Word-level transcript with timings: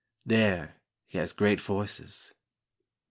There 0.25 0.77
he 1.05 1.19
has 1.19 1.31
great 1.31 1.59
forces." 1.59 2.33